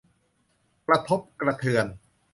[0.87, 1.85] กระทบกระเทือน